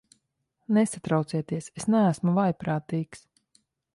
Nesatraucieties, 0.77 1.69
es 1.83 1.87
neesmu 1.95 2.35
vājprātīgs. 2.39 3.25